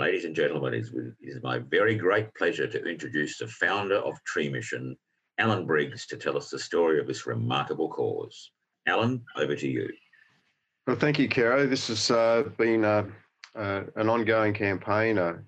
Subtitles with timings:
[0.00, 0.86] Ladies and gentlemen, it
[1.20, 4.96] is my very great pleasure to introduce the founder of Tree Mission,
[5.36, 8.50] Alan Briggs, to tell us the story of this remarkable cause.
[8.86, 9.90] Alan, over to you.
[10.86, 11.66] Well, thank you, Caro.
[11.66, 13.08] This has uh, been uh,
[13.54, 15.38] uh, an ongoing campaign, a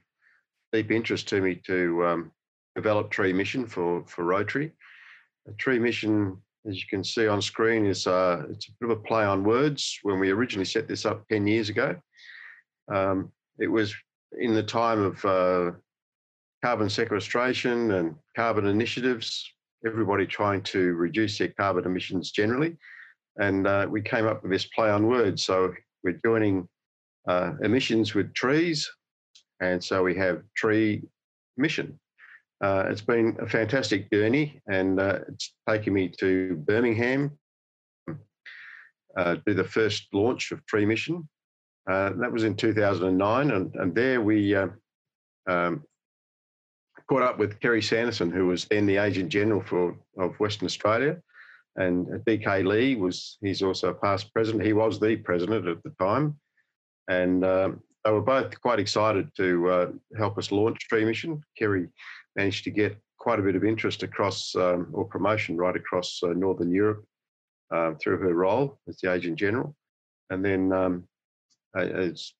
[0.70, 2.30] deep interest to me to um,
[2.76, 4.70] develop Tree Mission for, for Rotary.
[5.48, 6.36] A Tree Mission,
[6.68, 9.44] as you can see on screen, is uh, it's a bit of a play on
[9.44, 9.98] words.
[10.02, 11.96] When we originally set this up 10 years ago,
[12.92, 13.94] um, it was
[14.38, 15.72] in the time of uh,
[16.64, 19.50] carbon sequestration and carbon initiatives,
[19.86, 22.76] everybody trying to reduce their carbon emissions generally.
[23.38, 25.42] And uh, we came up with this play on words.
[25.42, 25.72] So
[26.04, 26.68] we're joining
[27.28, 28.88] uh, emissions with trees.
[29.60, 31.02] And so we have tree
[31.56, 31.98] mission.
[32.62, 37.36] Uh, it's been a fantastic journey and uh, it's taken me to Birmingham
[39.16, 41.28] uh, do the first launch of Tree Mission.
[41.88, 44.68] Uh, that was in 2009, and, and there we uh,
[45.48, 45.82] um,
[47.08, 51.20] caught up with Kerry Sanderson, who was then the Agent General for of Western Australia,
[51.76, 54.64] and DK Lee was he's also a past president.
[54.64, 56.38] He was the president at the time,
[57.08, 61.42] and um, they were both quite excited to uh, help us launch Tree Mission.
[61.58, 61.88] Kerry
[62.36, 66.28] managed to get quite a bit of interest across um, or promotion right across uh,
[66.28, 67.04] Northern Europe
[67.72, 69.74] uh, through her role as the Agent General,
[70.30, 70.72] and then
[71.74, 72.34] it's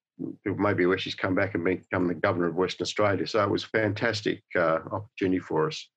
[0.44, 3.26] maybe where she's come back and become the governor of Western Australia.
[3.26, 5.88] So it was a fantastic uh, opportunity for us.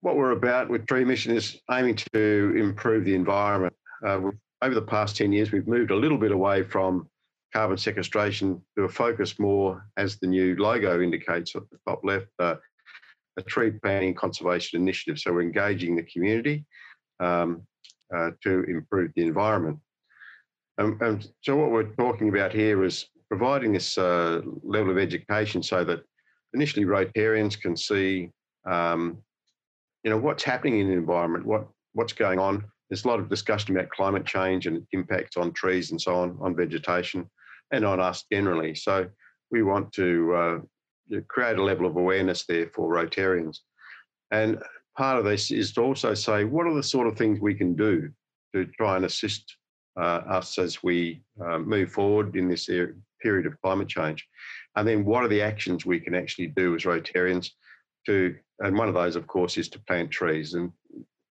[0.00, 3.74] What we're about with Tree Mission is aiming to improve the environment.
[4.06, 4.30] Uh,
[4.62, 7.08] over the past 10 years, we've moved a little bit away from
[7.52, 12.26] carbon sequestration to a focus more, as the new logo indicates at the top left,
[12.38, 12.56] uh,
[13.38, 15.18] a tree planting conservation initiative.
[15.18, 16.64] So we're engaging the community
[17.20, 17.62] um,
[18.14, 19.78] uh, to improve the environment.
[20.78, 25.62] Um, um, so what we're talking about here is providing this uh, level of education
[25.62, 26.02] so that
[26.54, 28.30] initially Rotarians can see,
[28.64, 29.18] um,
[30.04, 32.64] you know, what's happening in the environment, what what's going on.
[32.88, 36.38] There's a lot of discussion about climate change and impacts on trees and so on,
[36.40, 37.28] on vegetation,
[37.72, 38.74] and on us generally.
[38.74, 39.08] So
[39.50, 43.58] we want to uh, create a level of awareness there for Rotarians.
[44.30, 44.62] And
[44.96, 47.74] part of this is to also say, what are the sort of things we can
[47.74, 48.10] do
[48.54, 49.56] to try and assist
[49.98, 52.68] us as we uh, move forward in this
[53.20, 54.26] period of climate change.
[54.76, 57.50] And then what are the actions we can actually do as Rotarians
[58.06, 60.54] to, and one of those, of course, is to plant trees.
[60.54, 60.72] And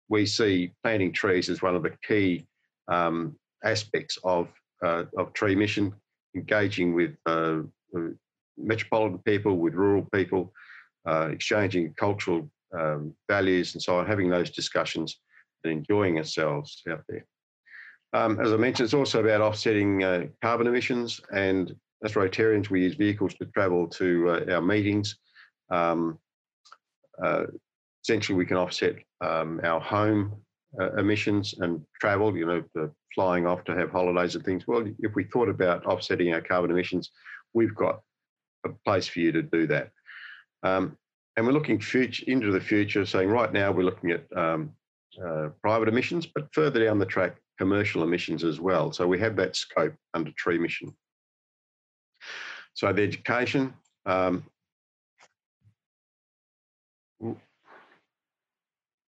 [0.10, 2.48] we see planting trees as one of the key
[2.88, 4.48] um, aspects of,
[4.86, 5.94] uh, of tree mission,
[6.36, 7.60] engaging with uh,
[8.58, 10.54] metropolitan people, with rural people,
[11.08, 15.20] uh, exchanging cultural um, values and so on, having those discussions
[15.64, 17.26] and enjoying ourselves out there.
[18.14, 21.20] Um, as I mentioned, it's also about offsetting uh, carbon emissions.
[21.34, 25.18] And as Rotarians, we use vehicles to travel to uh, our meetings.
[25.72, 26.20] Um,
[27.24, 27.46] uh,
[28.04, 30.34] essentially, we can offset um, our home
[30.80, 34.68] uh, emissions and travel, you know, flying off to have holidays and things.
[34.68, 37.12] Well, if we thought about offsetting our carbon emissions,
[37.54, 38.02] we've got
[38.66, 39.92] a place for you to do that.
[40.64, 40.98] Um,
[41.36, 44.72] and we're looking future, into the future, saying right now we're looking at um,
[45.24, 48.92] uh, private emissions, but further down the track, commercial emissions as well.
[48.92, 50.94] So we have that scope under tree mission.
[52.74, 53.74] So the education,
[54.06, 54.44] um,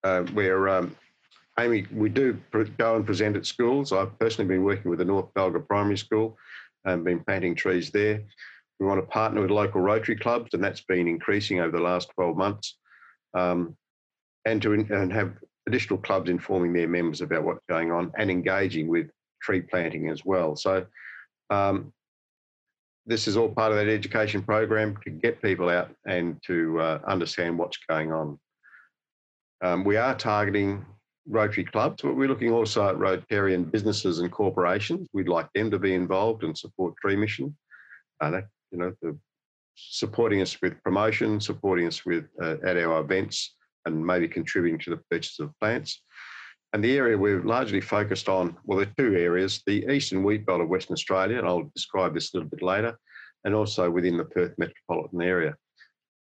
[0.03, 0.95] uh, where um,
[1.59, 2.39] Amy, we do
[2.78, 3.91] go and present at schools.
[3.91, 6.38] I've personally been working with the North Balga Primary School
[6.83, 8.23] and been planting trees there.
[8.79, 12.09] We want to partner with local Rotary clubs, and that's been increasing over the last
[12.16, 12.77] 12 months.
[13.33, 13.75] Um,
[14.45, 15.33] and to and have
[15.67, 19.09] additional clubs informing their members about what's going on and engaging with
[19.41, 20.55] tree planting as well.
[20.55, 20.85] So
[21.49, 21.93] um,
[23.05, 26.99] this is all part of that education program to get people out and to uh,
[27.07, 28.39] understand what's going on.
[29.63, 30.85] Um, we are targeting
[31.27, 35.07] Rotary clubs, but we're looking also at Rotarian businesses and corporations.
[35.13, 37.55] We'd like them to be involved and support Tree Mission.
[38.21, 38.93] Uh, you know,
[39.75, 44.89] supporting us with promotion, supporting us with uh, at our events, and maybe contributing to
[44.91, 46.01] the purchase of plants.
[46.73, 50.45] And the area we're largely focused on, well, there are two areas the eastern wheat
[50.45, 52.97] belt of Western Australia, and I'll describe this a little bit later,
[53.45, 55.55] and also within the Perth metropolitan area.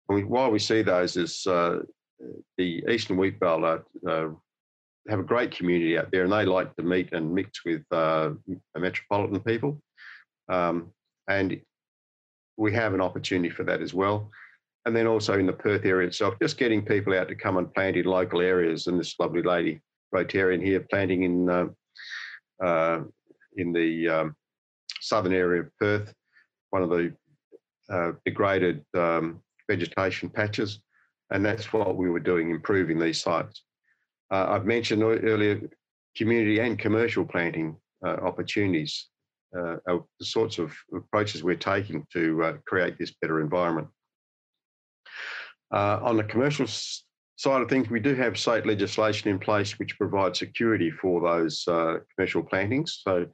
[0.07, 1.79] And we, why we see those is uh,
[2.57, 3.63] the eastern wheat belt
[4.07, 4.29] uh,
[5.09, 8.31] have a great community out there, and they like to meet and mix with uh,
[8.77, 9.81] metropolitan people.
[10.49, 10.91] Um,
[11.27, 11.59] and
[12.57, 14.29] we have an opportunity for that as well
[14.85, 17.73] and then also in the Perth area itself, just getting people out to come and
[17.73, 18.87] plant in local areas.
[18.87, 19.81] And this lovely lady,
[20.13, 21.67] Rotarian here, planting in uh,
[22.63, 23.03] uh,
[23.55, 24.35] in the um,
[25.01, 26.13] southern area of Perth,
[26.71, 27.13] one of the
[27.89, 30.79] uh, degraded um, vegetation patches,
[31.31, 33.63] and that's what we were doing, improving these sites.
[34.31, 35.61] Uh, I've mentioned earlier
[36.15, 37.75] community and commercial planting
[38.05, 39.07] uh, opportunities,
[39.57, 43.87] uh, the sorts of approaches we're taking to create this better environment.
[45.73, 49.97] Uh, on the commercial side of things, we do have state legislation in place which
[49.97, 53.01] provides security for those uh, commercial plantings.
[53.03, 53.25] So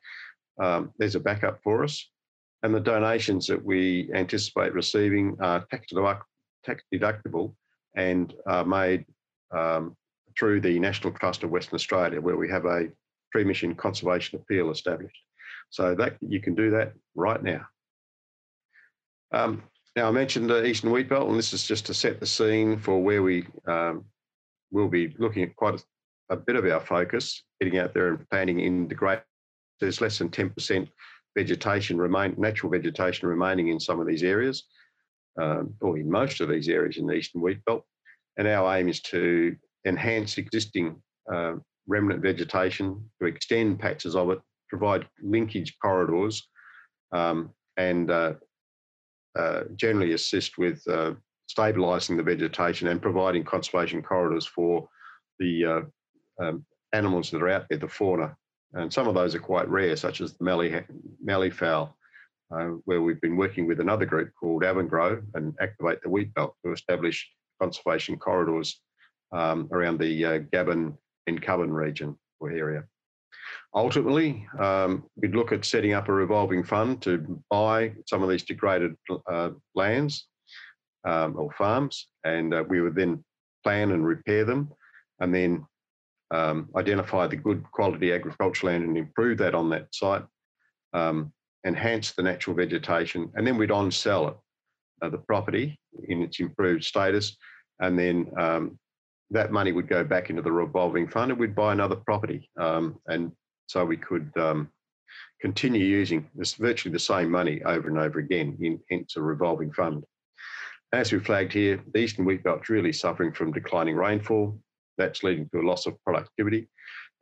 [0.62, 2.10] um, there's a backup for us.
[2.64, 5.88] And the donations that we anticipate receiving are tax,
[6.66, 7.54] tax deductible
[7.96, 9.06] and are made
[9.52, 9.96] um,
[10.38, 12.88] through the National Trust of Western Australia, where we have a
[13.32, 15.18] tree mission conservation appeal established.
[15.72, 17.68] So that you can do that right now.
[19.32, 19.64] Um,
[20.00, 22.78] now I mentioned the Eastern Wheat Belt, and this is just to set the scene
[22.78, 24.06] for where we um,
[24.72, 28.30] will be looking at quite a, a, bit of our focus, getting out there and
[28.30, 29.20] planting in the great.
[29.82, 30.88] There's less than 10%
[31.38, 34.64] vegetation remain, natural vegetation remaining in some of these areas,
[35.38, 37.84] um, or in most of these areas in the Eastern Wheat Belt.
[38.38, 39.54] And our aim is to
[39.86, 40.96] enhance existing
[41.30, 41.56] uh,
[41.88, 46.48] remnant vegetation, to extend patches of it, provide linkage corridors,
[47.12, 48.36] um, and uh,
[49.38, 51.14] uh, generally assist with uh,
[51.50, 54.88] stabilising the vegetation and providing conservation corridors for
[55.40, 55.82] the uh,
[56.44, 58.36] um, animals that are out there, the fauna.
[58.74, 60.82] And some of those are quite rare, such as the mallee,
[61.24, 61.98] mallee fowl,
[62.54, 66.56] uh, where we've been working with another group called Avongro and Activate the Wheat Belt
[66.64, 67.28] to establish
[67.60, 68.82] conservation corridors
[69.32, 70.98] um, around the Gabbin
[71.28, 72.84] and Cubbin region or area.
[73.76, 78.44] Ultimately, um, we'd look at setting up a revolving fund to buy some of these
[78.44, 78.96] degraded
[79.32, 80.28] uh, lands
[81.08, 83.24] um, or farms, and uh, we would then
[83.64, 84.70] plan and repair them,
[85.20, 85.64] and then
[86.32, 90.24] um, identify the good quality agricultural land and improve that on that site,
[90.94, 91.32] um,
[91.66, 94.38] enhance the natural vegetation, and then we'd on sell it,
[95.04, 97.38] uh, the property in its improved status,
[97.82, 98.80] and then um,
[99.30, 102.50] that money would go back into the revolving fund and we'd buy another property.
[102.60, 103.32] Um, and
[103.70, 104.68] so we could um,
[105.40, 109.72] continue using this virtually the same money over and over again, in, hence a revolving
[109.72, 110.04] fund.
[110.92, 114.60] As we flagged here, the eastern wheat belt's really suffering from declining rainfall.
[114.98, 116.68] That's leading to a loss of productivity.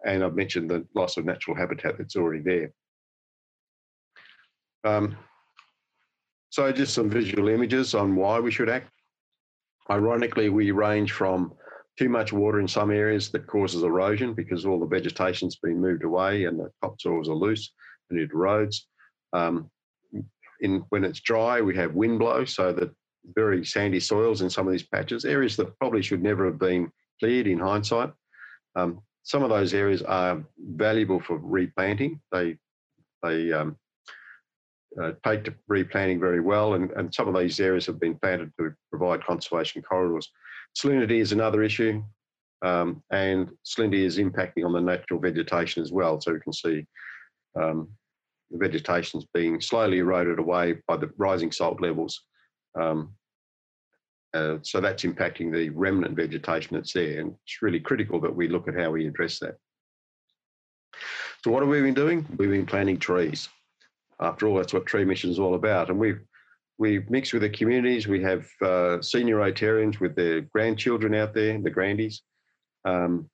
[0.05, 2.71] And I've mentioned the loss of natural habitat that's already there.
[4.85, 5.17] Um,
[6.49, 8.89] so just some visual images on why we should act.
[9.89, 11.51] Ironically, we range from
[11.97, 16.03] too much water in some areas that causes erosion because all the vegetation's been moved
[16.03, 17.71] away and the topsoils are loose
[18.09, 18.83] and it erodes.
[19.33, 19.69] Um,
[20.61, 22.91] in when it's dry, we have wind blow, so that
[23.35, 26.91] very sandy soils in some of these patches, areas that probably should never have been
[27.19, 28.11] cleared in hindsight.
[28.75, 32.21] Um, some of those areas are valuable for replanting.
[32.31, 32.57] They
[33.23, 33.75] they um,
[35.01, 38.51] uh, take to replanting very well, and, and some of these areas have been planted
[38.59, 40.31] to provide conservation corridors.
[40.75, 42.03] Salinity is another issue,
[42.63, 46.19] um, and salinity is impacting on the natural vegetation as well.
[46.19, 46.85] So we can see
[47.59, 47.89] um,
[48.51, 52.23] the vegetation is being slowly eroded away by the rising salt levels.
[52.79, 53.13] Um,
[54.33, 58.47] uh, so that's impacting the remnant vegetation that's there, and it's really critical that we
[58.47, 59.55] look at how we address that.
[61.43, 62.25] So what have we been doing?
[62.37, 63.49] We've been planting trees.
[64.19, 66.19] After all, that's what Tree Mission is all about, and we've
[66.77, 68.07] we mix with the communities.
[68.07, 72.21] We have uh, senior Rotarians with their grandchildren out there, the grandies.
[72.85, 73.29] Um,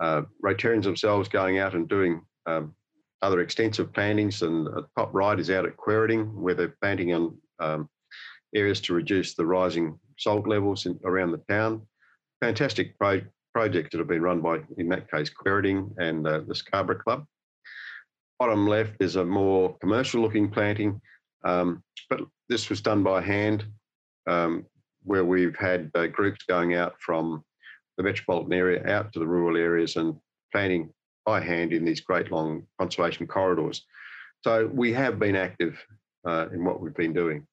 [0.00, 2.74] uh, Rotarians themselves going out and doing um,
[3.22, 4.42] other extensive plantings.
[4.42, 7.88] And the top right is out at Quairading, where they're planting on um,
[8.54, 11.86] areas to reduce the rising salt levels in, around the town.
[12.40, 13.22] Fantastic pro-
[13.54, 17.24] projects that have been run by, in that case, Quairading and uh, the Scarborough Club.
[18.38, 21.00] Bottom left is a more commercial looking planting.
[21.44, 23.64] Um, but this was done by hand,
[24.26, 24.66] um,
[25.04, 27.44] where we've had uh, groups going out from
[27.96, 30.16] the metropolitan area out to the rural areas and
[30.52, 30.92] planting
[31.24, 33.84] by hand in these great long conservation corridors.
[34.42, 35.78] So we have been active
[36.26, 37.46] uh, in what we've been doing.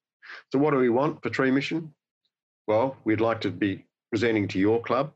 [0.52, 1.94] So what do we want for Tree Mission?
[2.66, 5.12] Well, we'd like to be presenting to your club.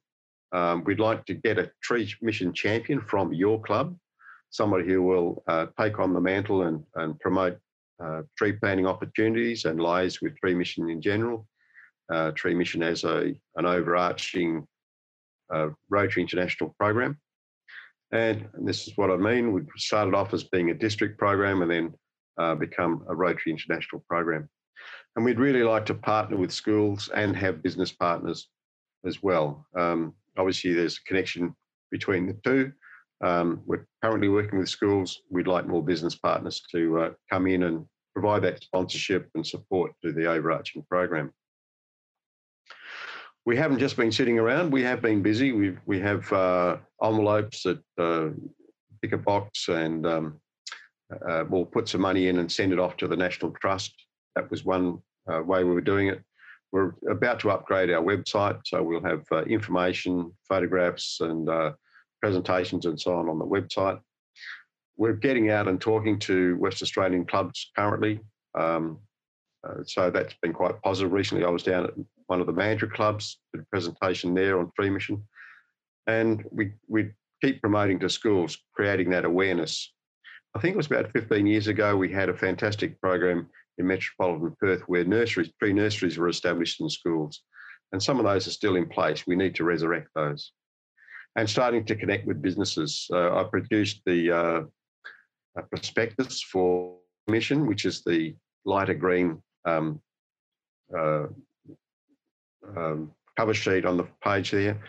[0.52, 3.96] Um, we'd like to get a Tree Mission champion from your club,
[4.50, 7.58] somebody who will uh, take on the mantle and, and promote
[8.02, 11.46] uh, tree planting opportunities and lies with Tree Mission in general.
[12.12, 14.66] Uh, tree Mission as a, an overarching
[15.52, 17.18] uh, Rotary International program.
[18.12, 19.52] And, and, this is what I mean.
[19.52, 21.94] We started off as being a district program and then
[22.38, 24.48] uh, become a Rotary International program.
[25.16, 28.48] And we'd really like to partner with schools and have business partners
[29.06, 29.66] as well.
[29.78, 31.54] Um, obviously, there's a connection
[31.90, 32.72] between the two.
[33.22, 35.22] Um, we're currently working with schools.
[35.30, 39.92] We'd like more business partners to uh, come in and provide that sponsorship and support
[40.04, 41.32] to the overarching program.
[43.44, 44.72] We haven't just been sitting around.
[44.72, 45.52] We have been busy.
[45.52, 48.30] We we have uh, envelopes that uh,
[49.00, 50.40] pick a box and um,
[51.28, 53.94] uh, we'll put some money in and send it off to the National Trust.
[54.36, 54.98] That was one
[55.32, 56.22] uh, way we were doing it.
[56.70, 61.50] We're about to upgrade our website, so we'll have uh, information, photographs, and
[62.22, 64.00] presentations and so on on the website.
[64.96, 68.20] We're getting out and talking to West Australian clubs currently.
[68.58, 68.98] Um,
[69.66, 71.12] uh, so that's been quite positive.
[71.12, 71.94] Recently, I was down at
[72.26, 75.22] one of the Mandurah clubs, did a presentation there on tree mission.
[76.06, 77.10] And we, we
[77.42, 79.92] keep promoting to schools, creating that awareness.
[80.54, 83.48] I think it was about 15 years ago, we had a fantastic program
[83.78, 87.42] in metropolitan Perth where nurseries, pre nurseries were established in schools.
[87.92, 89.26] And some of those are still in place.
[89.26, 90.52] We need to resurrect those.
[91.36, 93.08] And starting to connect with businesses.
[93.12, 96.96] Uh, I produced the uh, prospectus for
[97.26, 98.34] Mission, which is the
[98.64, 100.00] lighter green um,
[100.96, 101.26] uh,
[102.76, 104.82] um, cover sheet on the page there.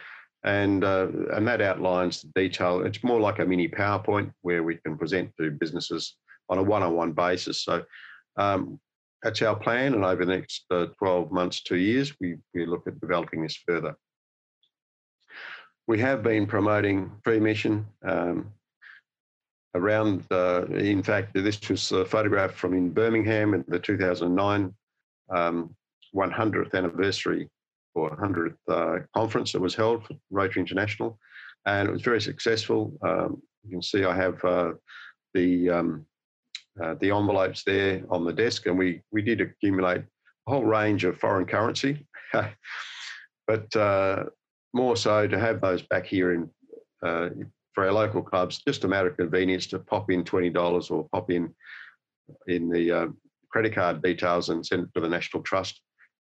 [0.44, 2.82] And, uh, and that outlines the detail.
[2.86, 6.18] It's more like a mini PowerPoint where we can present to businesses
[6.50, 7.64] on a one-on-one basis.
[7.64, 7.84] So
[8.36, 8.80] um,
[9.22, 9.94] that's our plan.
[9.94, 13.58] And over the next uh, 12 months, two years, we, we look at developing this
[13.66, 13.96] further.
[15.88, 18.52] We have been promoting tree mission um,
[19.76, 24.74] around, uh, in fact, this was a photograph from in Birmingham at the 2009
[25.30, 25.76] um,
[26.16, 27.50] 100th anniversary
[27.96, 31.20] or 100th uh, conference that was held for Rotary International,
[31.66, 32.94] and it was very successful.
[33.02, 34.74] Um, you can see I have uh,
[35.34, 36.06] the um,
[36.82, 40.02] uh, the envelopes there on the desk, and we we did accumulate
[40.48, 42.06] a whole range of foreign currency,
[43.48, 44.26] but uh,
[44.74, 46.50] more so to have those back here in
[47.04, 47.30] uh,
[47.74, 51.08] for our local clubs, just a matter of convenience to pop in twenty dollars or
[51.12, 51.54] pop in
[52.48, 53.08] in the uh,
[53.52, 55.82] credit card details and send it to the National Trust,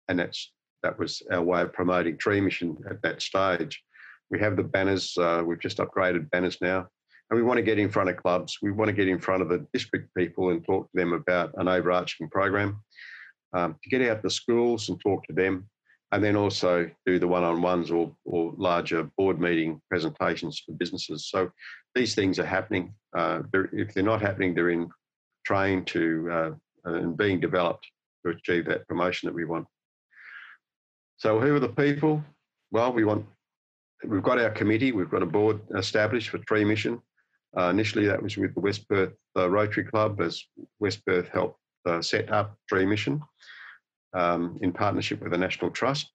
[0.08, 0.52] and that's
[0.82, 3.82] that was our way of promoting Tree Mission at that stage.
[4.30, 5.16] We have the banners.
[5.16, 6.86] Uh, we've just upgraded banners now,
[7.30, 8.58] and we want to get in front of clubs.
[8.62, 11.52] We want to get in front of the district people and talk to them about
[11.56, 12.80] an overarching program.
[13.54, 15.68] Um, to get out to schools and talk to them,
[16.12, 21.28] and then also do the one-on-ones or, or larger board meeting presentations for businesses.
[21.28, 21.50] So
[21.94, 22.94] these things are happening.
[23.16, 24.88] Uh, they're, if they're not happening, they're in
[25.44, 26.50] train to uh,
[26.84, 27.86] and being developed
[28.24, 29.66] to achieve that promotion that we want.
[31.18, 32.24] So who are the people?
[32.70, 33.26] Well, we want,
[34.06, 37.00] we've got our committee, we've got a board established for tree mission.
[37.58, 40.42] Uh, initially, that was with the West Perth uh, Rotary Club as
[40.78, 43.20] West Perth helped uh, set up tree mission
[44.14, 46.10] um, in partnership with the National Trust.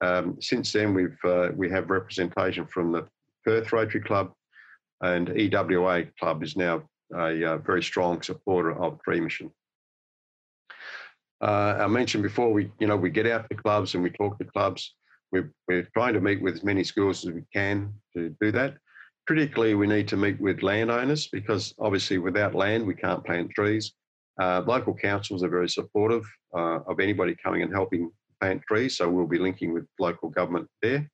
[0.00, 3.06] Um, since then, we've uh, we have representation from the
[3.44, 4.32] Perth Rotary Club,
[5.00, 6.82] and EWA Club is now
[7.14, 9.50] a, uh, very strong supporter of tree mission.
[11.40, 14.38] Uh, I mentioned before, we you know we get out to clubs and we talk
[14.38, 14.94] to clubs.
[15.32, 18.74] We're, we're trying to meet with as many schools as we can to do that.
[19.28, 23.92] Critically, we need to meet with landowners because obviously without land we can't plant trees.
[24.40, 26.24] Uh, local councils are very supportive
[26.56, 30.66] uh, of anybody coming and helping plant trees, so we'll be linking with local government
[30.80, 31.08] there.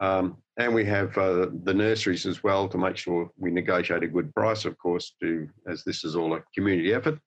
[0.00, 4.08] Um, and we have uh, the nurseries as well to make sure we negotiate a
[4.08, 7.18] good price, of course, to as this is all a community effort.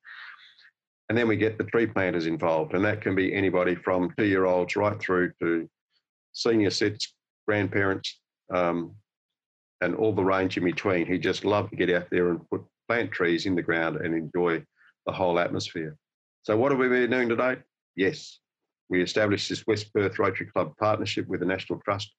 [1.08, 4.26] And then we get the tree planters involved, and that can be anybody from two
[4.26, 5.70] year olds right through to
[6.34, 7.14] senior sets,
[7.48, 8.20] grandparents,
[8.54, 8.94] um,
[9.80, 12.62] and all the range in between who just love to get out there and put
[12.90, 14.62] plant trees in the ground and enjoy
[15.08, 15.98] the whole atmosphere.
[16.44, 17.58] So, what have we been doing today?
[17.96, 18.40] Yes,
[18.90, 22.14] we established this West Perth Rotary Club partnership with the National Trust.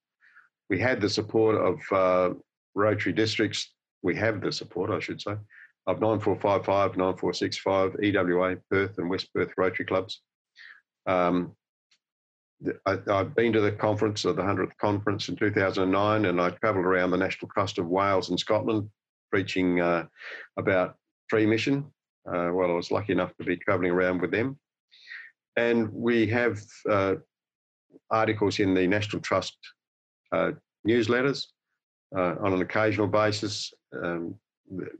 [0.69, 2.35] We had the support of uh,
[2.75, 3.73] Rotary districts.
[4.03, 5.35] We have the support, I should say,
[5.87, 10.21] of 9455, 9465, EWA, Perth and West Perth Rotary Clubs.
[11.05, 11.53] Um,
[12.85, 17.11] I, have been to the conference, the 100th conference in 2009, and I travelled around
[17.11, 18.89] the National Trust of Wales and Scotland
[19.31, 20.05] preaching uh,
[20.57, 20.95] about
[21.29, 21.85] tree mission.
[22.27, 24.59] Uh, well, I was lucky enough to be travelling around with them.
[25.55, 26.59] And we have
[26.89, 27.15] uh,
[28.11, 29.57] articles in the National Trust
[30.31, 30.51] uh,
[30.87, 31.47] newsletters
[32.15, 33.73] uh, on an occasional basis.
[34.03, 34.35] Um,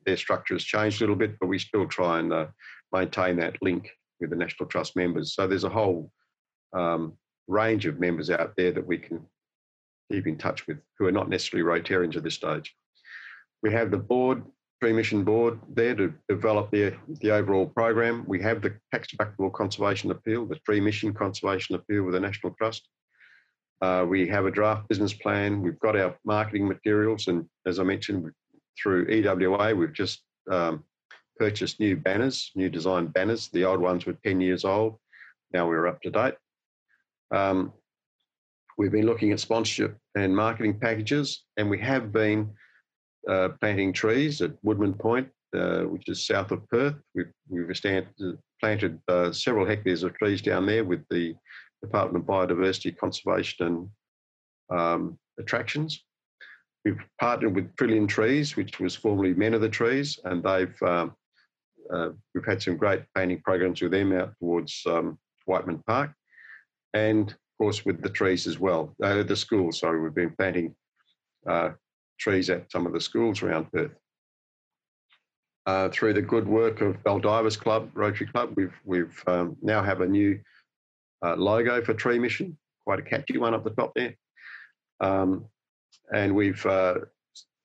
[0.05, 2.47] their structure has changed a little bit, but we still try and uh,
[2.91, 5.35] maintain that link with the National Trust members.
[5.35, 6.11] So there's a whole
[6.73, 7.13] um,
[7.47, 9.21] range of members out there that we can
[10.11, 12.73] keep in touch with who are not necessarily Rotarians at this stage.
[13.61, 14.43] We have the board,
[14.81, 18.24] Tree Mission Board, there to develop the, the overall program.
[18.27, 22.53] We have the tax deductible conservation appeal, the Tree Mission conservation appeal with the National
[22.53, 22.88] Trust.
[23.81, 25.62] Uh, we have a draft business plan.
[25.62, 28.31] We've got our marketing materials, and as I mentioned,
[28.81, 30.83] through EWA, we've just um,
[31.38, 33.50] purchased new banners, new design banners.
[33.50, 34.98] The old ones were 10 years old.
[35.51, 36.36] Now we're up to date.
[37.31, 37.74] Um,
[38.77, 42.51] we've been looking at sponsorship and marketing packages, and we have been
[43.27, 46.95] uh, planting trees at Woodman Point, uh, which is south of Perth.
[47.15, 47.71] We've, we've
[48.59, 51.35] planted uh, several hectares of trees down there with the
[51.81, 53.89] Department of Biodiversity, Conservation
[54.69, 56.03] and um, Attractions.
[56.85, 61.13] We've partnered with Trillion Trees, which was formerly Men of the Trees, and they've um,
[61.93, 66.11] uh, we've had some great planting programs with them out towards um, Whiteman Park,
[66.93, 68.95] and of course with the trees as well.
[69.03, 70.75] Uh, the schools, sorry, we've been planting
[71.47, 71.71] uh,
[72.19, 73.91] trees at some of the schools around Perth.
[75.65, 80.01] Uh, through the good work of Baldivis Club, Rotary Club, we've we've um, now have
[80.01, 80.39] a new
[81.23, 84.15] uh, logo for Tree Mission, quite a catchy one up the top there.
[84.99, 85.45] Um,
[86.13, 86.95] and we've uh,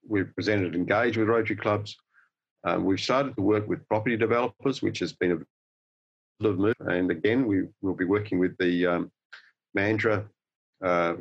[0.06, 1.96] we've presented engaged with Rotary clubs.
[2.64, 5.38] Um, we've started to work with property developers, which has been a
[6.42, 6.74] move.
[6.80, 9.12] And again, we will be working with the um,
[9.76, 10.26] Mandurah
[10.84, 11.14] uh,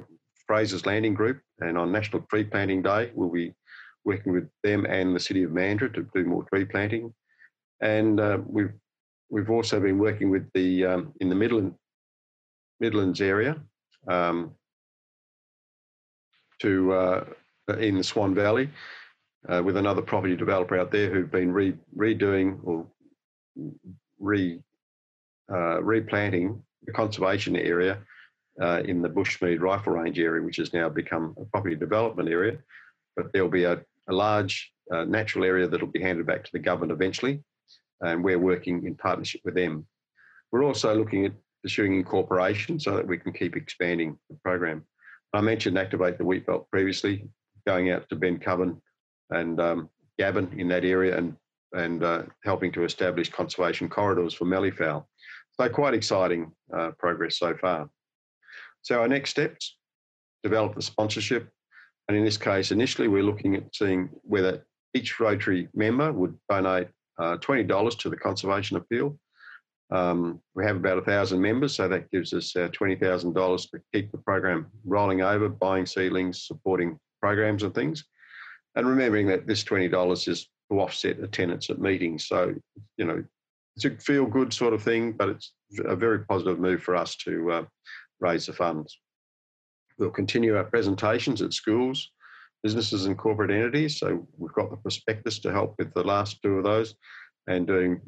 [0.47, 3.53] Fraser's Landing Group, and on National Tree Planting Day, we'll be
[4.05, 7.13] working with them and the City of Mandurah to do more tree planting.
[7.81, 8.73] And uh, we've
[9.29, 11.73] we've also been working with the um, in the Midland
[12.79, 13.61] Midlands area
[14.07, 14.51] um,
[16.61, 17.25] to uh,
[17.79, 18.69] in the Swan Valley
[19.49, 22.85] uh, with another property developer out there who've been re- redoing or
[24.19, 24.59] re
[25.51, 27.99] uh, replanting the conservation area
[28.61, 32.57] uh, in the Bushmead Rifle Range area, which has now become a property development area.
[33.15, 36.59] But there'll be a, a large uh, natural area that'll be handed back to the
[36.59, 37.43] government eventually,
[38.01, 39.87] and we're working in partnership with them.
[40.51, 41.33] We're also looking at
[41.63, 44.83] pursuing incorporation so that we can keep expanding the program.
[45.33, 47.27] I mentioned Activate the Wheat Belt previously,
[47.65, 48.79] going out to Bencubbin
[49.29, 51.35] and um, Gabbin in that area and,
[51.71, 55.05] and uh, helping to establish conservation corridors for malleefowl.
[55.59, 57.89] So quite exciting uh, progress so far.
[58.83, 59.77] So our next steps,
[60.43, 61.49] develop the sponsorship.
[62.07, 66.89] And in this case, initially we're looking at seeing whether each Rotary member would donate
[67.17, 69.17] uh, $20 to the conservation appeal
[69.93, 73.67] um, we have about a thousand members, so that gives us uh, twenty thousand dollars
[73.67, 78.03] to keep the program rolling over, buying seedlings, supporting programs and things,
[78.75, 82.27] and remembering that this twenty dollars is to offset attendance at meetings.
[82.27, 82.55] So
[82.97, 83.23] you know,
[83.75, 85.53] it's a feel good sort of thing, but it's
[85.85, 87.65] a very positive move for us to uh,
[88.23, 88.97] raise the funds.
[89.99, 92.09] We'll continue our presentations at schools,
[92.63, 93.99] businesses, and corporate entities.
[93.99, 96.95] So we've got the prospectus to help with the last two of those,
[97.47, 98.01] and doing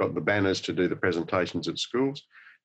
[0.00, 2.22] got the banners to do the presentations at schools.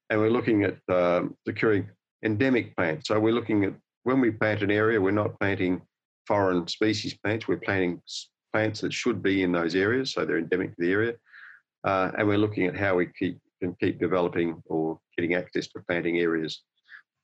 [0.09, 1.89] And we're looking at um, securing
[2.23, 3.07] endemic plants.
[3.07, 5.81] So we're looking at when we plant an area, we're not planting
[6.27, 8.01] foreign species plants, we're planting
[8.53, 11.13] plants that should be in those areas, so they're endemic to the area.
[11.83, 15.83] Uh, and we're looking at how we keep, can keep developing or getting access to
[15.87, 16.63] planting areas.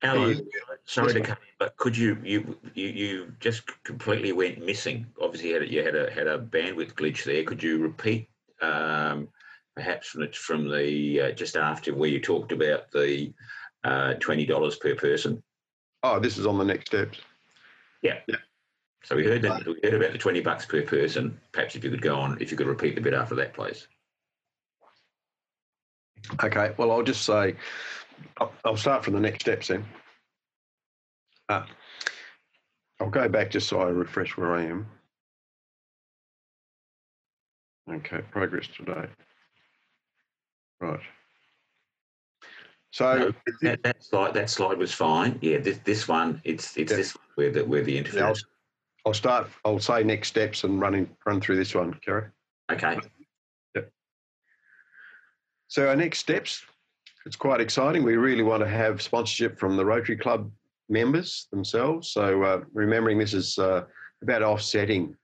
[0.04, 0.48] Alan,
[0.86, 5.06] sorry to cut in, but could you you you you just completely went missing?
[5.22, 7.44] Obviously, you had a, you had a had a bandwidth glitch there.
[7.44, 8.28] Could you repeat
[8.62, 9.28] um,
[9.76, 13.34] perhaps from, from the uh, just after where you talked about the
[13.84, 15.42] uh, twenty dollars per person.
[16.04, 17.20] Oh, this is on the next steps.
[18.02, 18.20] Yeah.
[18.28, 18.38] Yeah.
[19.04, 21.40] So we heard that we heard about the twenty bucks per person.
[21.52, 23.88] Perhaps if you could go on, if you could repeat the bit after that, please.
[26.44, 26.74] Okay.
[26.78, 27.56] Well, I'll just say,
[28.40, 29.86] I'll, I'll start from the next steps then.
[31.50, 31.66] Uh,
[33.00, 34.88] I'll go back just so I refresh where I am.
[37.90, 39.08] Okay, progress today.
[40.80, 41.00] Right.
[42.92, 45.40] So no, that, that, slide that slide was fine.
[45.42, 46.98] Yeah, this this one it's it's yeah.
[46.98, 48.22] this where the where the interface.
[48.22, 48.36] I'll,
[49.06, 49.48] I'll, start.
[49.64, 52.26] I'll say next steps and run running run through this one, Kerry.
[52.72, 52.98] Okay.
[53.76, 53.90] Yep.
[55.70, 56.64] So our next steps,
[57.26, 58.04] it's quite exciting.
[58.04, 60.52] We really want to have sponsorship from the Rotary Club
[60.90, 62.12] members themselves.
[62.12, 63.84] So uh, remembering this is uh,
[64.22, 65.16] about offsetting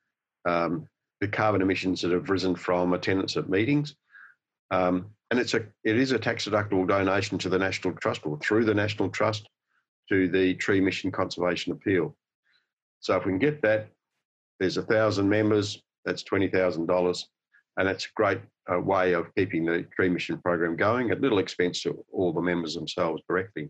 [0.48, 0.88] um,
[1.22, 3.96] the carbon emissions that have risen from attendance at meetings.
[4.72, 8.38] Um, and it's a it is a tax deductible donation to the National Trust or
[8.40, 9.50] through the National Trust
[10.10, 12.16] to the Tree Mission Conservation Appeal.
[13.02, 13.90] So if we can get that,
[14.60, 17.28] there's a thousand members, that's twenty thousand dollars,
[17.78, 18.40] and that's a great
[18.72, 22.42] uh, way of keeping the Tree Mission program going at little expense to all the
[22.42, 23.70] members themselves directly.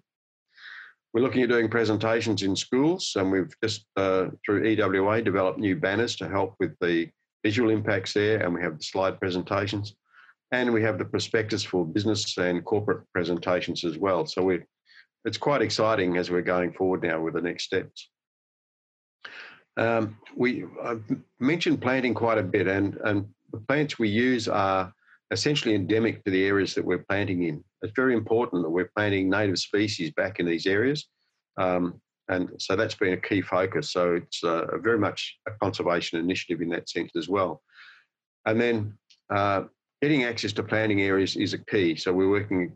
[1.14, 5.76] We're looking at doing presentations in schools, and we've just uh, through EWA developed new
[5.76, 7.10] banners to help with the
[7.44, 9.96] visual impacts there, and we have the slide presentations.
[10.52, 14.26] And we have the prospectus for business and corporate presentations as well.
[14.26, 14.62] So we
[15.26, 18.10] it's quite exciting as we're going forward now with the next steps.
[19.76, 21.04] Um, we I've
[21.40, 24.94] mentioned planting quite a bit, and, and the plants we use are
[25.32, 27.64] essentially endemic to the areas that we're planting in.
[27.82, 31.08] It's very important that we're planting native species back in these areas.
[31.58, 33.92] Um, and so that's been a key focus.
[33.92, 37.62] So it's uh, very much a conservation initiative in that sense as well.
[38.46, 38.98] And then
[39.34, 39.64] uh,
[40.02, 41.96] getting access to planting areas is a key.
[41.96, 42.76] So we're working,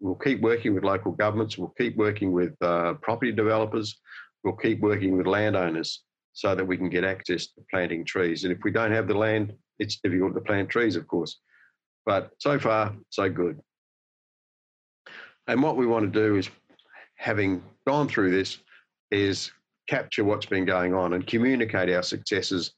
[0.00, 3.98] we'll keep working with local governments, we'll keep working with uh, property developers,
[4.44, 6.02] we'll keep working with landowners
[6.32, 8.44] so that we can get access to planting trees.
[8.44, 11.38] And if we don't have the land, it's difficult to plant trees, of course.
[12.04, 13.60] But so far, so good.
[15.48, 16.48] And what we want to do is,
[17.16, 18.58] having gone through this,
[19.10, 19.50] is
[19.88, 22.72] capture what's been going on and communicate our successes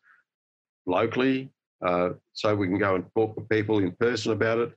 [0.87, 1.51] locally
[1.85, 4.73] uh, so we can go and talk to people in person about it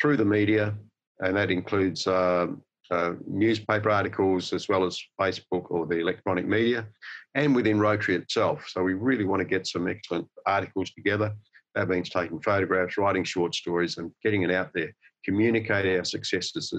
[0.00, 0.74] through the media,
[1.20, 2.46] and that includes uh,
[2.90, 6.86] uh, newspaper articles as well as Facebook or the electronic media,
[7.34, 8.66] and within Rotary itself.
[8.68, 11.34] So we really want to get some excellent articles together.
[11.74, 16.72] That means taking photographs, writing short stories, and getting it out there, communicate our successes,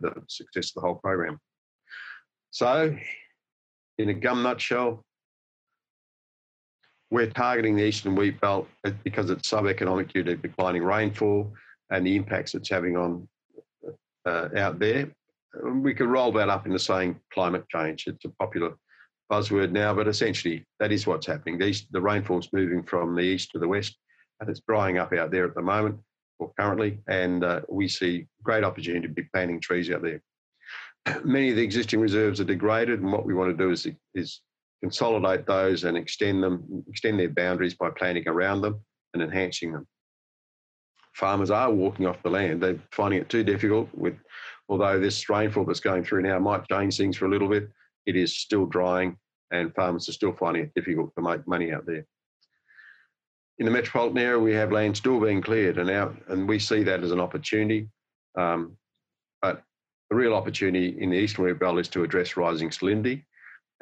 [0.00, 1.38] the success of the whole program.
[2.50, 2.96] So,
[3.98, 5.04] in a gum nutshell,
[7.10, 8.68] we're targeting the eastern wheat belt
[9.04, 11.52] because it's sub-economic due to declining rainfall
[11.90, 13.28] and the impacts it's having on
[14.26, 15.10] uh, out there.
[15.64, 18.06] We could roll that up into saying climate change.
[18.06, 18.74] It's a popular
[19.30, 21.58] buzzword now, but essentially that is what's happening.
[21.58, 23.96] The, east, the rainfall's moving from the east to the west,
[24.48, 25.98] it's drying up out there at the moment
[26.38, 30.22] or currently, and uh, we see great opportunity to be planting trees out there.
[31.24, 34.40] Many of the existing reserves are degraded, and what we want to do is, is
[34.82, 38.80] consolidate those and extend them, extend their boundaries by planting around them
[39.14, 39.86] and enhancing them.
[41.14, 42.62] Farmers are walking off the land.
[42.62, 44.14] They're finding it too difficult with,
[44.68, 47.68] although this rainfall that's going through now might change things for a little bit,
[48.06, 49.16] it is still drying
[49.50, 52.06] and farmers are still finding it difficult to make money out there.
[53.60, 55.90] In the metropolitan area, we have land still being cleared and
[56.28, 57.90] and we see that as an opportunity.
[58.34, 58.78] Um,
[59.42, 59.62] but
[60.08, 63.24] the real opportunity in the eastern wheat belt is to address rising salinity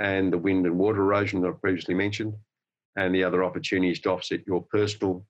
[0.00, 2.34] and the wind and water erosion that I previously mentioned,
[2.96, 5.24] and the other opportunities to offset your personal,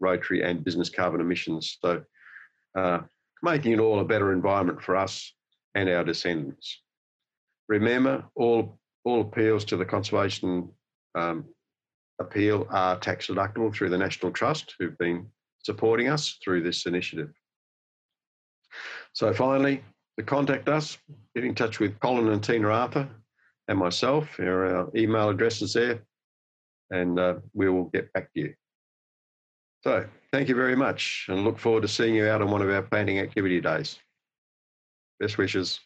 [0.00, 1.76] rotary, and business carbon emissions.
[1.82, 2.02] So,
[2.74, 3.00] uh,
[3.42, 5.34] making it all a better environment for us
[5.74, 6.80] and our descendants.
[7.68, 10.70] Remember, all all appeals to the conservation
[11.14, 11.44] um,
[12.20, 15.26] appeal are tax deductible through the National Trust, who've been
[15.62, 17.30] supporting us through this initiative.
[19.12, 19.82] So finally,
[20.18, 20.98] to contact us,
[21.34, 23.08] get in touch with Colin and Tina Arthur,
[23.68, 24.38] and myself.
[24.38, 26.02] Our email address is there,
[26.90, 28.54] and uh, we will get back to you.
[29.82, 32.68] So, thank you very much, and look forward to seeing you out on one of
[32.68, 33.98] our planting activity days.
[35.20, 35.80] Best wishes.